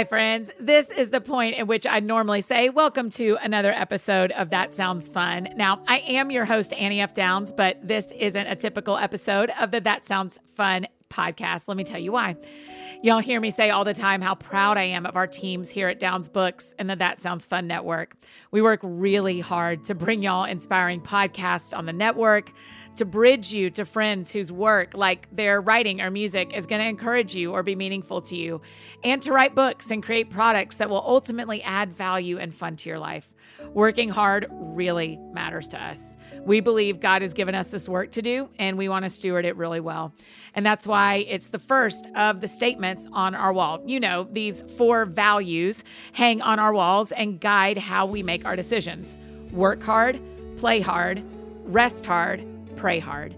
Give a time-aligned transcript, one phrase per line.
[0.00, 0.50] Hi, friends.
[0.58, 4.72] This is the point at which I normally say, Welcome to another episode of That
[4.72, 5.50] Sounds Fun.
[5.56, 7.12] Now, I am your host, Annie F.
[7.12, 11.68] Downs, but this isn't a typical episode of the That Sounds Fun podcast.
[11.68, 12.34] Let me tell you why.
[13.02, 15.88] Y'all hear me say all the time how proud I am of our teams here
[15.88, 18.16] at Downs Books and the That Sounds Fun Network.
[18.52, 22.52] We work really hard to bring y'all inspiring podcasts on the network
[22.96, 26.88] to bridge you to friends whose work, like their writing or music, is going to
[26.88, 28.60] encourage you or be meaningful to you,
[29.04, 32.88] and to write books and create products that will ultimately add value and fun to
[32.88, 33.28] your life.
[33.74, 36.16] Working hard really matters to us.
[36.44, 39.44] We believe God has given us this work to do, and we want to steward
[39.44, 40.12] it really well.
[40.54, 43.82] And that's why it's the first of the statements on our wall.
[43.86, 48.56] You know, these four values hang on our walls and guide how we make our
[48.56, 49.18] decisions
[49.52, 50.20] work hard,
[50.56, 51.22] play hard,
[51.64, 52.44] rest hard,
[52.80, 53.36] pray hard.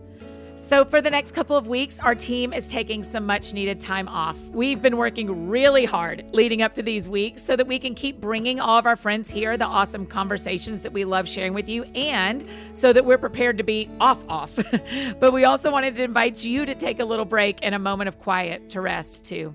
[0.57, 4.07] So, for the next couple of weeks, our team is taking some much needed time
[4.07, 4.39] off.
[4.53, 8.21] We've been working really hard leading up to these weeks so that we can keep
[8.21, 11.83] bringing all of our friends here the awesome conversations that we love sharing with you,
[11.97, 14.57] and so that we're prepared to be off, off.
[15.19, 18.07] but we also wanted to invite you to take a little break and a moment
[18.07, 19.53] of quiet to rest too.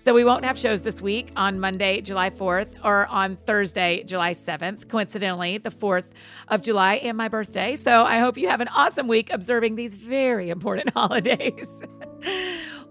[0.00, 4.32] So we won't have shows this week on Monday, July 4th, or on Thursday, July
[4.32, 4.88] 7th.
[4.88, 6.06] Coincidentally, the 4th
[6.48, 7.76] of July and my birthday.
[7.76, 11.82] So I hope you have an awesome week observing these very important holidays.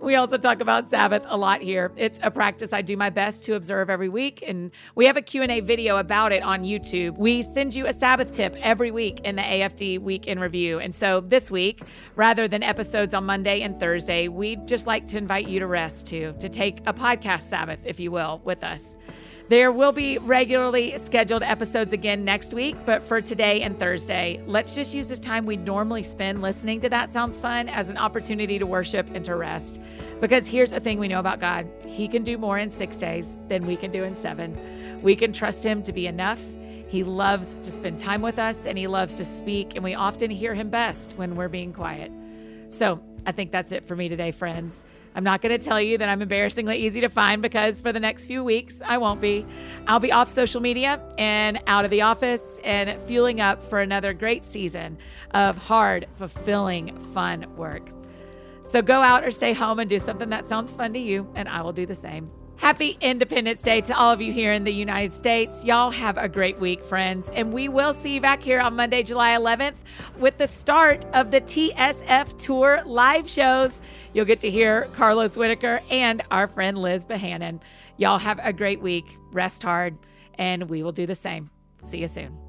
[0.01, 1.91] We also talk about Sabbath a lot here.
[1.97, 5.21] It's a practice I do my best to observe every week and we have a
[5.21, 7.17] Q&A video about it on YouTube.
[7.17, 10.79] We send you a Sabbath tip every week in the AFD week in review.
[10.79, 11.81] And so this week,
[12.15, 16.07] rather than episodes on Monday and Thursday, we'd just like to invite you to rest
[16.07, 18.95] too, to take a podcast Sabbath if you will with us.
[19.49, 24.75] There will be regularly scheduled episodes again next week, but for today and Thursday, let's
[24.75, 28.59] just use this time we normally spend listening to That Sounds Fun as an opportunity
[28.59, 29.81] to worship and to rest.
[30.21, 33.39] Because here's a thing we know about God He can do more in six days
[33.47, 35.01] than we can do in seven.
[35.01, 36.39] We can trust Him to be enough.
[36.87, 40.29] He loves to spend time with us and He loves to speak, and we often
[40.29, 42.11] hear Him best when we're being quiet.
[42.69, 44.83] So I think that's it for me today, friends.
[45.15, 47.99] I'm not going to tell you that I'm embarrassingly easy to find because for the
[47.99, 49.45] next few weeks, I won't be.
[49.87, 54.13] I'll be off social media and out of the office and fueling up for another
[54.13, 54.97] great season
[55.31, 57.89] of hard, fulfilling, fun work.
[58.63, 61.49] So go out or stay home and do something that sounds fun to you, and
[61.49, 62.29] I will do the same.
[62.59, 65.63] Happy Independence Day to all of you here in the United States.
[65.63, 67.29] Y'all have a great week, friends.
[67.29, 69.75] And we will see you back here on Monday, July 11th
[70.19, 73.79] with the start of the TSF Tour live shows.
[74.11, 77.61] You'll get to hear Carlos Whittaker and our friend Liz Bohannon.
[77.95, 79.05] Y'all have a great week.
[79.31, 79.97] Rest hard,
[80.33, 81.49] and we will do the same.
[81.85, 82.48] See you soon.